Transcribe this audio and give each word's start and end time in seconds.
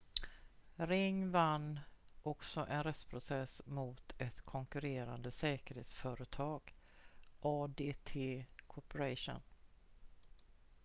ring 0.79 1.31
vann 1.31 1.79
också 2.23 2.67
en 2.69 2.83
rättsprocess 2.83 3.61
mot 3.65 4.13
ett 4.17 4.41
konkurrerande 4.41 5.31
säkerhetsföretag 5.31 6.75
adt 7.41 7.81
corporation 8.67 9.41